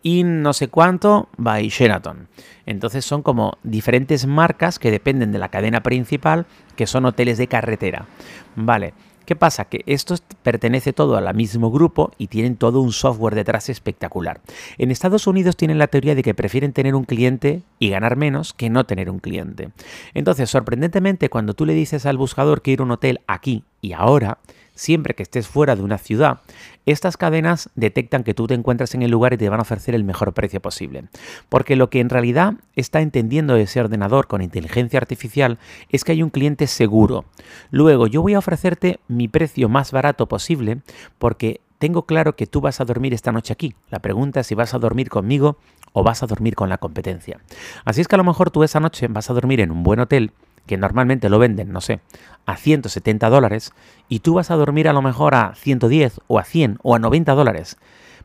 In 0.04 0.42
no 0.42 0.54
sé 0.54 0.68
cuánto 0.68 1.30
by 1.38 1.70
Sheraton. 1.70 2.28
Entonces 2.66 3.06
son 3.06 3.24
como 3.24 3.58
diferentes 3.64 4.28
marcas 4.28 4.78
que 4.78 4.92
dependen 4.92 5.32
de 5.32 5.40
la 5.40 5.50
cadena 5.50 5.82
principal, 5.82 6.46
que 6.76 6.86
son 6.86 7.06
hoteles 7.06 7.38
de 7.38 7.48
carretera. 7.48 8.06
Vale. 8.56 8.94
¿Qué 9.28 9.36
pasa? 9.36 9.66
Que 9.66 9.84
esto 9.88 10.16
pertenece 10.42 10.94
todo 10.94 11.18
al 11.18 11.36
mismo 11.36 11.70
grupo 11.70 12.14
y 12.18 12.28
tienen 12.28 12.56
todo 12.56 12.80
un 12.80 12.94
software 12.94 13.36
detrás 13.36 13.68
espectacular. 13.68 14.40
En 14.78 14.90
Estados 14.90 15.28
Unidos 15.28 15.58
tienen 15.58 15.80
la 15.80 15.88
teoría 15.88 16.16
de 16.16 16.24
que 16.24 16.34
prefieren 16.34 16.72
tener 16.72 16.96
un 16.96 17.04
cliente 17.04 17.62
y 17.78 17.90
ganar 17.90 18.16
menos 18.16 18.54
que 18.54 18.70
no 18.70 18.86
tener 18.86 19.10
un 19.10 19.20
cliente. 19.20 19.72
Entonces, 20.14 20.50
sorprendentemente, 20.50 21.28
cuando 21.30 21.56
tú 21.56 21.66
le 21.66 21.74
dices 21.74 22.06
al 22.06 22.16
buscador 22.16 22.62
que 22.62 22.72
ir 22.72 22.80
a 22.80 22.84
un 22.84 22.92
hotel 22.92 23.20
aquí 23.28 23.66
y 23.82 23.92
ahora, 23.92 24.38
siempre 24.78 25.16
que 25.16 25.24
estés 25.24 25.48
fuera 25.48 25.76
de 25.76 25.82
una 25.82 25.98
ciudad, 25.98 26.40
estas 26.86 27.18
cadenas 27.18 27.70
detectan 27.76 28.24
que 28.24 28.34
tú 28.34 28.48
te 28.48 28.54
encuentras 28.54 28.96
en 28.96 29.02
el 29.02 29.12
lugar 29.12 29.34
y 29.34 29.38
te 29.38 29.50
van 29.50 29.60
a 29.60 29.64
ofrecer 29.64 29.96
el 29.96 30.04
mejor 30.04 30.34
precio 30.34 30.62
posible. 30.62 31.06
Porque 31.50 31.76
lo 31.76 31.90
que 31.90 32.00
en 32.00 32.10
realidad 32.10 32.54
está 32.76 33.02
entendiendo 33.02 33.56
ese 33.56 33.82
ordenador 33.82 34.28
con 34.28 34.42
inteligencia 34.42 35.00
artificial 35.00 35.58
es 35.90 36.04
que 36.04 36.14
hay 36.14 36.24
un 36.24 36.30
cliente 36.30 36.68
seguro. 36.68 37.26
Luego, 37.72 38.08
yo 38.08 38.22
voy 38.22 38.36
a 38.36 38.40
ofrecerte 38.40 39.00
mi 39.08 39.28
precio 39.28 39.68
más 39.68 39.92
barato 39.92 40.28
posible 40.28 40.80
porque 41.18 41.60
tengo 41.80 42.06
claro 42.06 42.36
que 42.36 42.48
tú 42.48 42.62
vas 42.62 42.80
a 42.80 42.86
dormir 42.86 43.14
esta 43.14 43.32
noche 43.32 43.54
aquí. 43.54 43.76
La 43.90 44.00
pregunta 44.00 44.40
es 44.40 44.48
si 44.48 44.56
vas 44.56 44.74
a 44.74 44.80
dormir 44.80 45.10
conmigo 45.10 45.58
o 45.94 46.04
vas 46.04 46.24
a 46.24 46.28
dormir 46.28 46.56
con 46.56 46.70
la 46.70 46.78
competencia. 46.78 47.40
Así 47.86 48.02
es 48.02 48.08
que 48.08 48.16
a 48.16 48.18
lo 48.18 48.24
mejor 48.24 48.52
tú 48.52 48.64
esa 48.64 48.80
noche 48.80 49.08
vas 49.08 49.30
a 49.30 49.34
dormir 49.34 49.62
en 49.62 49.72
un 49.72 49.84
buen 49.84 50.00
hotel 50.00 50.32
que 50.68 50.78
normalmente 50.78 51.30
lo 51.30 51.40
venden, 51.40 51.72
no 51.72 51.82
sé, 51.82 52.02
a 52.46 52.58
170 52.58 53.30
dólares, 53.30 53.72
y 54.08 54.20
tú 54.20 54.36
vas 54.36 54.52
a 54.52 54.56
dormir 54.56 54.88
a 54.88 54.94
lo 54.94 55.02
mejor 55.02 55.34
a 55.34 55.56
110 55.56 56.22
o 56.28 56.38
a 56.38 56.44
100 56.44 56.78
o 56.84 56.96
a 56.96 57.00
90 57.00 57.34
dólares, 57.34 57.78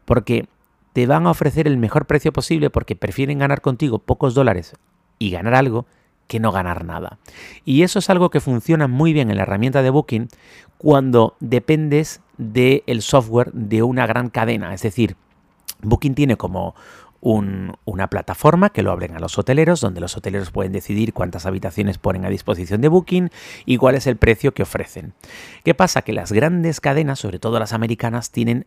porque 0.04 0.46
te 0.92 1.06
van 1.06 1.26
a 1.26 1.30
ofrecer 1.30 1.66
el 1.66 1.78
mejor 1.78 2.06
precio 2.06 2.32
posible 2.32 2.70
porque 2.70 2.96
prefieren 2.96 3.38
ganar 3.38 3.62
contigo 3.62 3.99
pocos 3.99 4.34
dólares 4.34 4.75
y 5.18 5.30
ganar 5.30 5.54
algo 5.54 5.87
que 6.26 6.40
no 6.40 6.52
ganar 6.52 6.84
nada. 6.84 7.18
Y 7.64 7.82
eso 7.82 7.99
es 7.99 8.11
algo 8.11 8.30
que 8.30 8.40
funciona 8.40 8.88
muy 8.88 9.12
bien 9.12 9.30
en 9.30 9.37
la 9.37 9.42
herramienta 9.42 9.82
de 9.82 9.90
Booking 9.90 10.28
cuando 10.78 11.37
dependes 11.40 12.20
del 12.37 13.02
software 13.02 13.52
de 13.52 13.82
una 13.82 14.06
gran 14.06 14.30
cadena. 14.30 14.75
Es 14.75 14.82
decir, 14.82 15.16
Booking 15.82 16.14
tiene 16.14 16.37
como 16.37 16.75
una 17.23 18.09
plataforma 18.11 18.71
que 18.71 18.83
lo 18.83 18.91
abren 18.91 19.14
a 19.14 19.21
los 19.21 19.38
hoteleros, 19.38 19.81
donde 19.81 20.00
los 20.00 20.17
hoteleros 20.17 20.50
pueden 20.50 20.73
decidir 20.73 21.12
cuántas 21.12 21.47
habitaciones 21.47 21.97
ponen 21.97 22.25
a 22.25 22.29
disposición 22.29 22.81
de 22.81 22.88
Booking 22.88 23.31
y 23.64 23.76
cuál 23.76 23.95
es 23.95 24.09
el 24.09 24.17
precio 24.17 24.52
que 24.52 24.64
ofrecen. 24.64 25.14
¿Qué 25.64 25.73
pasa? 25.73 26.02
Que 26.02 26.12
las 26.12 26.33
grandes 26.33 26.81
cadenas, 26.81 27.21
sobre 27.21 27.38
todo 27.38 27.61
las 27.61 27.73
americanas, 27.73 28.33
tienen 28.33 28.67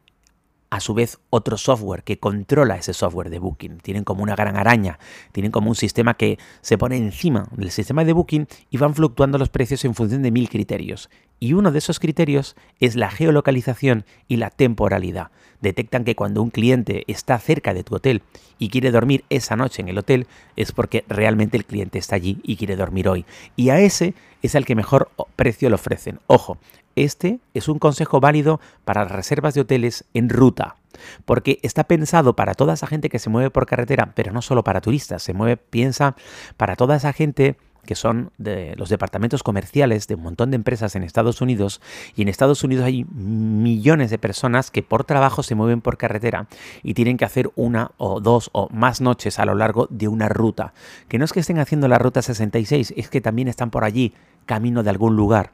a 0.76 0.82
su 0.82 0.94
vez 0.94 1.20
otro 1.30 1.58
software 1.58 2.04
que 2.04 2.20
controla 2.20 2.76
ese 2.76 2.94
software 2.94 3.30
de 3.30 3.40
Booking. 3.40 3.78
Tienen 3.78 4.04
como 4.04 4.24
una 4.24 4.36
gran 4.36 4.58
araña, 4.58 5.00
tienen 5.32 5.50
como 5.50 5.70
un 5.70 5.76
sistema 5.76 6.16
que 6.16 6.38
se 6.60 6.78
pone 6.78 6.98
encima 6.98 7.48
del 7.52 7.72
sistema 7.72 8.04
de 8.04 8.12
Booking 8.12 8.46
y 8.70 8.78
van 8.78 8.94
fluctuando 8.94 9.38
los 9.38 9.48
precios 9.48 9.86
en 9.86 9.96
función 9.96 10.22
de 10.22 10.32
mil 10.32 10.50
criterios. 10.50 11.10
Y 11.40 11.54
uno 11.54 11.72
de 11.72 11.78
esos 11.78 12.00
criterios 12.00 12.58
es 12.82 12.98
la 12.98 13.10
geolocalización 13.10 14.04
y 14.28 14.36
la 14.36 14.50
temporalidad. 14.50 15.32
Detectan 15.62 16.04
que 16.04 16.16
cuando 16.16 16.42
un 16.42 16.50
cliente 16.50 17.06
está 17.08 17.40
cerca 17.40 17.74
de 17.74 17.86
tu 17.86 17.96
hotel 17.96 18.22
y 18.60 18.68
quiere 18.68 18.92
dormir 18.92 19.24
esa 19.30 19.56
noche 19.56 19.82
en 19.82 19.88
el 19.88 19.98
hotel 19.98 20.28
es 20.58 20.74
porque 20.74 21.06
realmente 21.08 21.56
el 21.56 21.64
cliente 21.64 22.00
está 22.00 22.18
allí 22.18 22.42
y 22.44 22.58
quiere 22.58 22.76
dormir 22.76 23.08
hoy. 23.08 23.26
Y 23.56 23.70
a 23.70 23.80
ese 23.80 24.14
es 24.42 24.56
al 24.56 24.66
que 24.66 24.76
mejor 24.76 25.10
precio 25.38 25.70
le 25.70 25.76
ofrecen. 25.76 26.20
Ojo, 26.28 26.58
este 26.96 27.40
es 27.54 27.68
un 27.68 27.80
consejo 27.80 28.20
válido 28.20 28.60
para 28.84 29.04
las 29.04 29.12
reservas 29.12 29.54
de 29.54 29.62
hoteles 29.62 30.06
en 30.14 30.30
ruta, 30.30 30.78
porque 31.26 31.60
está 31.62 31.84
pensado 31.86 32.36
para 32.36 32.54
toda 32.54 32.74
esa 32.74 32.88
gente 32.88 33.10
que 33.10 33.20
se 33.20 33.30
mueve 33.30 33.50
por 33.50 33.66
carretera, 33.66 34.12
pero 34.16 34.32
no 34.32 34.42
solo 34.42 34.64
para 34.64 34.82
turistas, 34.82 35.24
se 35.24 35.34
mueve, 35.34 35.58
piensa 35.58 36.16
para 36.58 36.76
toda 36.76 36.96
esa 36.96 37.14
gente 37.14 37.58
que 37.86 37.96
son 37.96 38.32
los 38.38 38.90
departamentos 38.90 39.44
comerciales 39.44 40.08
de 40.08 40.16
un 40.16 40.24
montón 40.24 40.52
de 40.52 40.56
empresas 40.56 40.96
en 40.96 41.04
Estados 41.04 41.40
Unidos 41.42 41.82
y 42.16 42.24
en 42.24 42.28
Estados 42.28 42.64
Unidos 42.64 42.86
hay 42.86 43.06
millones 43.06 44.10
de 44.10 44.18
personas 44.18 44.72
que 44.72 44.84
por 44.84 45.04
trabajo 45.04 45.44
se 45.44 45.56
mueven 45.56 45.82
por 45.82 45.98
carretera 45.98 46.48
y 46.84 46.96
tienen 46.96 47.18
que 47.18 47.26
hacer 47.26 47.52
una 47.56 47.92
o 47.98 48.20
dos 48.20 48.50
o 48.54 48.68
más 48.72 49.02
noches 49.02 49.40
a 49.40 49.46
lo 49.46 49.56
largo 49.56 49.88
de 49.90 50.08
una 50.08 50.28
ruta. 50.28 50.74
Que 51.08 51.20
no 51.20 51.26
es 51.26 51.32
que 51.32 51.40
estén 51.40 51.60
haciendo 51.60 51.88
la 51.88 52.00
ruta 52.00 52.22
66, 52.22 52.94
es 52.98 53.10
que 53.10 53.22
también 53.22 53.48
están 53.48 53.70
por 53.70 53.84
allí 53.84 54.14
camino 54.46 54.84
de 54.84 54.90
algún 54.90 55.16
lugar 55.16 55.52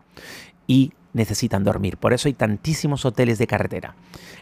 y 0.67 0.93
necesitan 1.13 1.63
dormir. 1.63 1.97
Por 1.97 2.13
eso 2.13 2.27
hay 2.27 2.33
tantísimos 2.33 3.05
hoteles 3.05 3.37
de 3.37 3.47
carretera. 3.47 3.95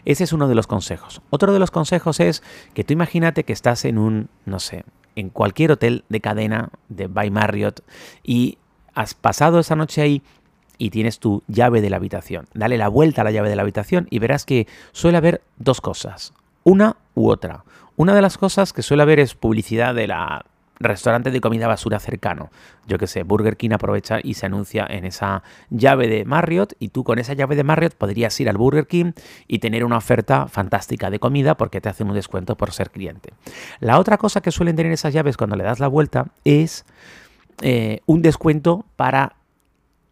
Ese 0.04 0.24
es 0.24 0.32
uno 0.32 0.48
de 0.48 0.54
los 0.54 0.66
consejos. 0.66 1.22
Otro 1.30 1.52
de 1.52 1.58
los 1.58 1.70
consejos 1.70 2.20
es 2.20 2.42
que 2.74 2.84
tú 2.84 2.92
imagínate 2.92 3.44
que 3.44 3.52
estás 3.52 3.84
en 3.84 3.98
un, 3.98 4.28
no 4.44 4.60
sé, 4.60 4.84
en 5.16 5.30
cualquier 5.30 5.72
hotel 5.72 6.04
de 6.08 6.20
cadena 6.20 6.70
de 6.88 7.06
By 7.06 7.30
Marriott 7.30 7.80
y 8.22 8.58
has 8.94 9.14
pasado 9.14 9.58
esa 9.58 9.76
noche 9.76 10.02
ahí 10.02 10.22
y 10.78 10.90
tienes 10.90 11.18
tu 11.18 11.42
llave 11.46 11.80
de 11.80 11.90
la 11.90 11.96
habitación. 11.96 12.46
Dale 12.54 12.78
la 12.78 12.88
vuelta 12.88 13.20
a 13.20 13.24
la 13.24 13.30
llave 13.30 13.50
de 13.50 13.56
la 13.56 13.62
habitación 13.62 14.06
y 14.10 14.18
verás 14.18 14.46
que 14.46 14.66
suele 14.92 15.18
haber 15.18 15.42
dos 15.58 15.80
cosas, 15.80 16.32
una 16.64 16.96
u 17.14 17.28
otra. 17.28 17.64
Una 17.96 18.14
de 18.14 18.22
las 18.22 18.38
cosas 18.38 18.72
que 18.72 18.82
suele 18.82 19.02
haber 19.02 19.20
es 19.20 19.34
publicidad 19.34 19.94
de 19.94 20.06
la 20.06 20.46
restaurante 20.80 21.30
de 21.30 21.40
comida 21.40 21.68
basura 21.68 22.00
cercano. 22.00 22.50
Yo 22.86 22.98
que 22.98 23.06
sé, 23.06 23.22
Burger 23.22 23.56
King 23.56 23.70
aprovecha 23.72 24.18
y 24.22 24.34
se 24.34 24.46
anuncia 24.46 24.86
en 24.88 25.04
esa 25.04 25.42
llave 25.68 26.08
de 26.08 26.24
Marriott 26.24 26.72
y 26.78 26.88
tú 26.88 27.04
con 27.04 27.18
esa 27.18 27.34
llave 27.34 27.54
de 27.54 27.64
Marriott 27.64 27.94
podrías 27.94 28.38
ir 28.40 28.48
al 28.48 28.56
Burger 28.56 28.86
King 28.86 29.12
y 29.46 29.58
tener 29.58 29.84
una 29.84 29.98
oferta 29.98 30.48
fantástica 30.48 31.10
de 31.10 31.18
comida 31.18 31.56
porque 31.56 31.80
te 31.80 31.88
hacen 31.90 32.08
un 32.08 32.14
descuento 32.14 32.56
por 32.56 32.72
ser 32.72 32.90
cliente. 32.90 33.34
La 33.78 33.98
otra 33.98 34.16
cosa 34.16 34.40
que 34.40 34.50
suelen 34.50 34.74
tener 34.74 34.92
esas 34.92 35.12
llaves 35.12 35.36
cuando 35.36 35.56
le 35.56 35.64
das 35.64 35.80
la 35.80 35.88
vuelta 35.88 36.26
es 36.44 36.84
eh, 37.62 38.00
un 38.06 38.22
descuento 38.22 38.86
para 38.96 39.34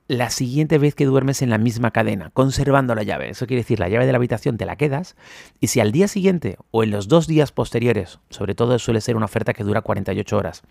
la 0.08 0.30
siguiente 0.30 0.78
vez 0.78 0.94
que 0.94 1.04
duermes 1.04 1.42
en 1.42 1.50
la 1.50 1.58
misma 1.58 1.90
cadena, 1.90 2.30
conservando 2.32 2.94
la 2.94 3.02
llave. 3.02 3.28
Eso 3.28 3.46
quiere 3.46 3.62
decir, 3.62 3.78
la 3.78 3.90
llave 3.90 4.06
de 4.06 4.12
la 4.12 4.16
habitación 4.16 4.56
te 4.56 4.66
la 4.66 4.76
quedas 4.76 5.16
y 5.60 5.68
si 5.68 5.80
al 5.80 5.92
día 5.92 6.08
siguiente 6.08 6.56
o 6.70 6.82
en 6.82 6.90
los 6.90 7.08
dos 7.08 7.26
días 7.26 7.52
posteriores, 7.52 8.18
sobre 8.30 8.54
todo 8.54 8.78
suele 8.78 9.02
ser 9.02 9.16
una 9.16 9.26
oferta 9.26 9.52
que 9.52 9.64
dura 9.64 9.82
48 9.82 10.36
horas, 10.36 10.62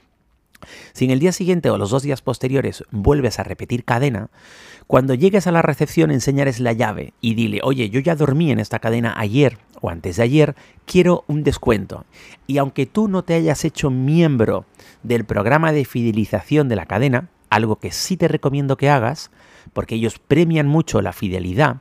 si 0.93 1.05
en 1.05 1.11
el 1.11 1.19
día 1.19 1.31
siguiente 1.31 1.69
o 1.69 1.77
los 1.77 1.91
dos 1.91 2.01
días 2.01 2.23
posteriores 2.23 2.83
vuelves 2.89 3.37
a 3.37 3.43
repetir 3.43 3.83
cadena, 3.83 4.31
cuando 4.87 5.13
llegues 5.13 5.45
a 5.45 5.51
la 5.51 5.61
recepción 5.61 6.09
enseñarles 6.09 6.59
la 6.59 6.73
llave 6.73 7.13
y 7.21 7.35
dile, 7.35 7.59
oye, 7.63 7.91
yo 7.91 7.99
ya 7.99 8.15
dormí 8.15 8.51
en 8.51 8.59
esta 8.59 8.79
cadena 8.79 9.13
ayer 9.17 9.59
o 9.81 9.91
antes 9.91 10.17
de 10.17 10.23
ayer, 10.23 10.55
quiero 10.85 11.23
un 11.27 11.43
descuento. 11.43 12.05
Y 12.47 12.57
aunque 12.57 12.87
tú 12.87 13.07
no 13.07 13.23
te 13.23 13.35
hayas 13.35 13.63
hecho 13.65 13.91
miembro 13.91 14.65
del 15.03 15.25
programa 15.25 15.71
de 15.71 15.85
fidelización 15.85 16.69
de 16.69 16.75
la 16.75 16.87
cadena, 16.87 17.29
algo 17.49 17.77
que 17.77 17.91
sí 17.91 18.17
te 18.17 18.27
recomiendo 18.27 18.77
que 18.77 18.89
hagas, 18.89 19.31
porque 19.73 19.95
ellos 19.95 20.19
premian 20.19 20.67
mucho 20.67 21.01
la 21.01 21.13
fidelidad, 21.13 21.77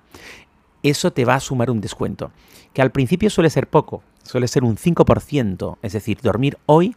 eso 0.83 1.13
te 1.13 1.25
va 1.25 1.35
a 1.35 1.41
sumar 1.41 1.71
un 1.71 1.81
descuento, 1.81 2.31
que 2.73 2.83
al 2.83 2.93
principio 2.93 3.31
suele 3.31 3.51
ser 3.51 3.69
poco, 3.69 4.03
suele 4.23 4.49
ser 4.49 4.65
un 4.65 4.77
5%, 4.77 5.79
es 5.83 5.93
decir, 5.93 6.19
dormir 6.23 6.59
hoy 6.67 6.97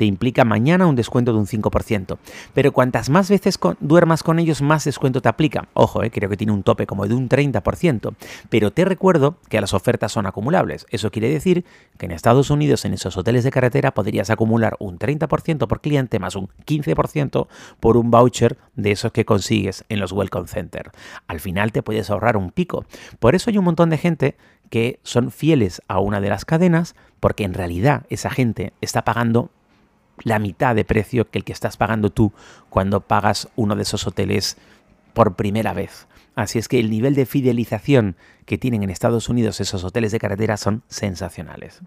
te 0.00 0.06
implica 0.06 0.46
mañana 0.46 0.86
un 0.86 0.96
descuento 0.96 1.34
de 1.34 1.38
un 1.40 1.46
5%. 1.46 2.16
Pero 2.54 2.72
cuantas 2.72 3.10
más 3.10 3.28
veces 3.28 3.58
duermas 3.80 4.22
con 4.22 4.38
ellos, 4.38 4.62
más 4.62 4.86
descuento 4.86 5.20
te 5.20 5.28
aplica. 5.28 5.68
Ojo, 5.74 6.02
eh, 6.02 6.10
creo 6.10 6.30
que 6.30 6.38
tiene 6.38 6.54
un 6.54 6.62
tope 6.62 6.86
como 6.86 7.06
de 7.06 7.12
un 7.12 7.28
30%. 7.28 8.14
Pero 8.48 8.70
te 8.70 8.86
recuerdo 8.86 9.36
que 9.50 9.60
las 9.60 9.74
ofertas 9.74 10.12
son 10.12 10.24
acumulables. 10.24 10.86
Eso 10.88 11.10
quiere 11.10 11.28
decir 11.28 11.66
que 11.98 12.06
en 12.06 12.12
Estados 12.12 12.48
Unidos, 12.48 12.86
en 12.86 12.94
esos 12.94 13.18
hoteles 13.18 13.44
de 13.44 13.50
carretera, 13.50 13.92
podrías 13.92 14.30
acumular 14.30 14.74
un 14.78 14.98
30% 14.98 15.66
por 15.66 15.82
cliente 15.82 16.18
más 16.18 16.34
un 16.34 16.48
15% 16.64 17.46
por 17.78 17.98
un 17.98 18.10
voucher 18.10 18.56
de 18.76 18.92
esos 18.92 19.12
que 19.12 19.26
consigues 19.26 19.84
en 19.90 20.00
los 20.00 20.12
Welcome 20.12 20.48
Center. 20.48 20.92
Al 21.26 21.40
final 21.40 21.72
te 21.72 21.82
puedes 21.82 22.08
ahorrar 22.08 22.38
un 22.38 22.52
pico. 22.52 22.86
Por 23.18 23.34
eso 23.34 23.50
hay 23.50 23.58
un 23.58 23.66
montón 23.66 23.90
de 23.90 23.98
gente 23.98 24.38
que 24.70 24.98
son 25.02 25.30
fieles 25.30 25.82
a 25.88 26.00
una 26.00 26.22
de 26.22 26.30
las 26.30 26.46
cadenas, 26.46 26.94
porque 27.18 27.44
en 27.44 27.52
realidad 27.52 28.06
esa 28.08 28.30
gente 28.30 28.72
está 28.80 29.04
pagando 29.04 29.50
la 30.22 30.38
mitad 30.38 30.74
de 30.74 30.84
precio 30.84 31.30
que 31.30 31.38
el 31.38 31.44
que 31.44 31.52
estás 31.52 31.76
pagando 31.76 32.10
tú 32.10 32.32
cuando 32.68 33.00
pagas 33.00 33.48
uno 33.56 33.76
de 33.76 33.82
esos 33.82 34.06
hoteles 34.06 34.56
por 35.12 35.34
primera 35.34 35.72
vez. 35.72 36.06
Así 36.36 36.58
es 36.58 36.68
que 36.68 36.78
el 36.78 36.90
nivel 36.90 37.14
de 37.14 37.26
fidelización 37.26 38.16
que 38.46 38.56
tienen 38.56 38.82
en 38.82 38.90
Estados 38.90 39.28
Unidos 39.28 39.60
esos 39.60 39.84
hoteles 39.84 40.10
de 40.12 40.18
carretera 40.18 40.56
son 40.56 40.82
sensacionales. 40.88 41.80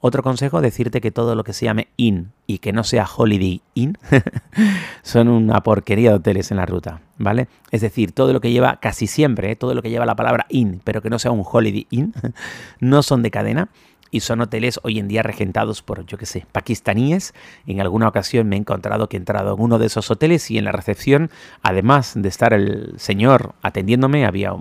Otro 0.00 0.22
consejo, 0.22 0.60
decirte 0.60 1.00
que 1.00 1.10
todo 1.10 1.34
lo 1.34 1.44
que 1.44 1.52
se 1.52 1.66
llame 1.66 1.88
Inn 1.96 2.32
y 2.46 2.58
que 2.58 2.72
no 2.72 2.82
sea 2.82 3.06
Holiday 3.06 3.62
Inn 3.74 3.96
son 5.02 5.28
una 5.28 5.62
porquería 5.62 6.10
de 6.10 6.16
hoteles 6.16 6.50
en 6.50 6.56
la 6.56 6.66
ruta, 6.66 7.02
¿vale? 7.18 7.48
Es 7.70 7.82
decir, 7.82 8.12
todo 8.12 8.32
lo 8.32 8.40
que 8.40 8.50
lleva, 8.50 8.80
casi 8.80 9.06
siempre, 9.06 9.52
¿eh? 9.52 9.56
todo 9.56 9.74
lo 9.74 9.82
que 9.82 9.90
lleva 9.90 10.06
la 10.06 10.16
palabra 10.16 10.46
Inn, 10.48 10.80
pero 10.82 11.00
que 11.00 11.10
no 11.10 11.18
sea 11.18 11.30
un 11.30 11.44
Holiday 11.44 11.86
Inn, 11.90 12.14
no 12.80 13.02
son 13.02 13.22
de 13.22 13.30
cadena 13.30 13.68
y 14.14 14.20
son 14.20 14.40
hoteles 14.40 14.78
hoy 14.84 15.00
en 15.00 15.08
día 15.08 15.24
regentados 15.24 15.82
por, 15.82 16.06
yo 16.06 16.16
qué 16.16 16.24
sé, 16.24 16.46
pakistaníes. 16.52 17.34
En 17.66 17.80
alguna 17.80 18.06
ocasión 18.06 18.48
me 18.48 18.54
he 18.54 18.60
encontrado 18.60 19.08
que 19.08 19.16
he 19.16 19.18
entrado 19.18 19.56
en 19.56 19.60
uno 19.60 19.80
de 19.80 19.86
esos 19.86 20.08
hoteles 20.08 20.52
y 20.52 20.58
en 20.58 20.66
la 20.66 20.70
recepción, 20.70 21.30
además 21.62 22.12
de 22.14 22.28
estar 22.28 22.52
el 22.52 22.94
señor 22.96 23.56
atendiéndome, 23.60 24.24
había 24.24 24.52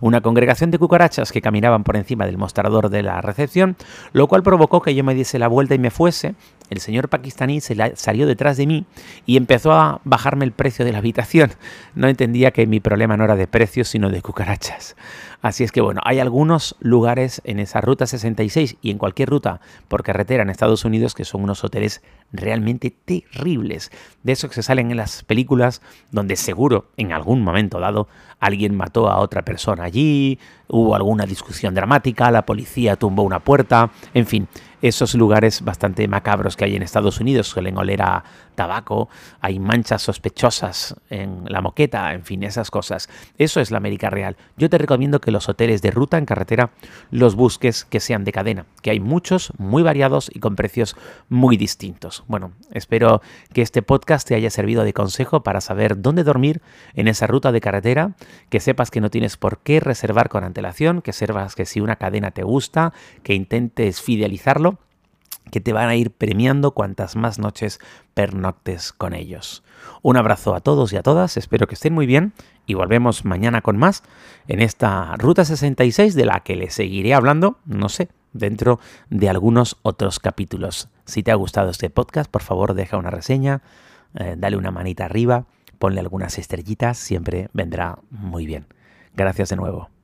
una 0.00 0.22
congregación 0.22 0.70
de 0.70 0.78
cucarachas 0.78 1.30
que 1.30 1.42
caminaban 1.42 1.84
por 1.84 1.98
encima 1.98 2.24
del 2.24 2.38
mostrador 2.38 2.88
de 2.88 3.02
la 3.02 3.20
recepción, 3.20 3.76
lo 4.14 4.28
cual 4.28 4.42
provocó 4.42 4.80
que 4.80 4.94
yo 4.94 5.04
me 5.04 5.14
diese 5.14 5.38
la 5.38 5.48
vuelta 5.48 5.74
y 5.74 5.78
me 5.78 5.90
fuese. 5.90 6.34
El 6.70 6.80
señor 6.80 7.08
pakistaní 7.08 7.60
se 7.60 7.76
salió 7.96 8.26
detrás 8.26 8.56
de 8.56 8.66
mí 8.66 8.86
y 9.24 9.36
empezó 9.36 9.72
a 9.72 10.00
bajarme 10.04 10.44
el 10.44 10.52
precio 10.52 10.84
de 10.84 10.92
la 10.92 10.98
habitación. 10.98 11.52
No 11.94 12.08
entendía 12.08 12.50
que 12.50 12.66
mi 12.66 12.80
problema 12.80 13.16
no 13.16 13.24
era 13.24 13.36
de 13.36 13.46
precios, 13.46 13.88
sino 13.88 14.10
de 14.10 14.22
cucarachas. 14.22 14.96
Así 15.42 15.62
es 15.62 15.70
que 15.70 15.80
bueno, 15.80 16.00
hay 16.04 16.18
algunos 16.18 16.76
lugares 16.80 17.40
en 17.44 17.60
esa 17.60 17.80
ruta 17.80 18.06
66 18.06 18.78
y 18.82 18.90
en 18.90 18.98
cualquier 18.98 19.28
ruta 19.28 19.60
por 19.86 20.02
carretera 20.02 20.42
en 20.42 20.50
Estados 20.50 20.84
Unidos 20.84 21.14
que 21.14 21.24
son 21.24 21.44
unos 21.44 21.62
hoteles 21.62 22.02
realmente 22.32 22.90
terribles. 22.90 23.92
De 24.22 24.32
esos 24.32 24.50
que 24.50 24.56
se 24.56 24.62
salen 24.64 24.90
en 24.90 24.96
las 24.96 25.22
películas 25.22 25.82
donde 26.10 26.36
seguro 26.36 26.90
en 26.96 27.12
algún 27.12 27.42
momento 27.42 27.78
dado 27.78 28.08
alguien 28.40 28.74
mató 28.74 29.08
a 29.08 29.18
otra 29.18 29.42
persona 29.42 29.84
allí, 29.84 30.38
hubo 30.68 30.94
alguna 30.94 31.26
discusión 31.26 31.74
dramática, 31.74 32.30
la 32.30 32.44
policía 32.44 32.96
tumbó 32.96 33.22
una 33.22 33.40
puerta, 33.40 33.90
en 34.14 34.26
fin, 34.26 34.48
esos 34.82 35.14
lugares 35.14 35.62
bastante 35.62 36.06
macabros 36.08 36.56
que 36.56 36.64
hay 36.64 36.76
en 36.76 36.82
Estados 36.82 37.20
Unidos 37.20 37.48
suelen 37.48 37.78
oler 37.78 38.02
a 38.02 38.24
tabaco, 38.54 39.08
hay 39.40 39.58
manchas 39.58 40.02
sospechosas 40.02 40.96
en 41.10 41.44
la 41.46 41.60
moqueta, 41.60 42.12
en 42.14 42.24
fin, 42.24 42.42
esas 42.42 42.70
cosas. 42.70 43.08
Eso 43.38 43.60
es 43.60 43.70
la 43.70 43.78
América 43.78 44.10
real. 44.10 44.36
Yo 44.56 44.68
te 44.68 44.78
recomiendo 44.78 45.20
que 45.20 45.30
los 45.30 45.48
hoteles 45.48 45.82
de 45.82 45.90
ruta 45.90 46.18
en 46.18 46.26
carretera 46.26 46.70
los 47.10 47.36
busques 47.36 47.84
que 47.84 48.00
sean 48.00 48.24
de 48.24 48.32
cadena, 48.32 48.66
que 48.82 48.90
hay 48.90 49.00
muchos 49.00 49.52
muy 49.58 49.82
variados 49.82 50.30
y 50.34 50.40
con 50.40 50.56
precios 50.56 50.96
muy 51.28 51.56
distintos. 51.56 52.24
Bueno, 52.26 52.52
espero 52.72 53.20
que 53.52 53.62
este 53.62 53.82
podcast 53.82 54.26
te 54.26 54.34
haya 54.34 54.50
servido 54.50 54.84
de 54.84 54.92
consejo 54.92 55.42
para 55.42 55.60
saber 55.60 56.00
dónde 56.00 56.24
dormir 56.24 56.62
en 56.94 57.08
esa 57.08 57.26
ruta 57.26 57.52
de 57.52 57.60
carretera, 57.60 58.16
que 58.48 58.60
sepas 58.60 58.90
que 58.90 59.00
no 59.00 59.10
tienes 59.10 59.36
por 59.36 59.58
qué 59.58 59.80
reservar 59.80 60.28
con 60.28 60.44
antelación, 60.44 61.02
que 61.02 61.12
sepas 61.12 61.54
que 61.54 61.66
si 61.66 61.80
una 61.80 61.96
cadena 61.96 62.30
te 62.30 62.42
gusta, 62.42 62.92
que 63.22 63.34
intentes 63.34 64.00
fidelizarlo 64.00 64.75
que 65.50 65.60
te 65.60 65.72
van 65.72 65.88
a 65.88 65.96
ir 65.96 66.10
premiando 66.10 66.72
cuantas 66.72 67.16
más 67.16 67.38
noches 67.38 67.80
pernoctes 68.14 68.92
con 68.92 69.14
ellos. 69.14 69.62
Un 70.02 70.16
abrazo 70.16 70.54
a 70.54 70.60
todos 70.60 70.92
y 70.92 70.96
a 70.96 71.02
todas, 71.02 71.36
espero 71.36 71.66
que 71.66 71.74
estén 71.74 71.92
muy 71.92 72.06
bien 72.06 72.32
y 72.66 72.74
volvemos 72.74 73.24
mañana 73.24 73.62
con 73.62 73.76
más 73.76 74.02
en 74.48 74.60
esta 74.60 75.14
Ruta 75.16 75.44
66 75.44 76.14
de 76.14 76.24
la 76.24 76.40
que 76.40 76.56
les 76.56 76.74
seguiré 76.74 77.14
hablando, 77.14 77.58
no 77.64 77.88
sé, 77.88 78.08
dentro 78.32 78.80
de 79.10 79.28
algunos 79.28 79.78
otros 79.82 80.18
capítulos. 80.18 80.88
Si 81.04 81.22
te 81.22 81.30
ha 81.30 81.36
gustado 81.36 81.70
este 81.70 81.90
podcast, 81.90 82.30
por 82.30 82.42
favor 82.42 82.74
deja 82.74 82.96
una 82.96 83.10
reseña, 83.10 83.62
eh, 84.14 84.34
dale 84.36 84.56
una 84.56 84.70
manita 84.70 85.04
arriba, 85.04 85.46
ponle 85.78 86.00
algunas 86.00 86.38
estrellitas, 86.38 86.98
siempre 86.98 87.48
vendrá 87.52 87.98
muy 88.10 88.46
bien. 88.46 88.66
Gracias 89.14 89.50
de 89.50 89.56
nuevo. 89.56 89.95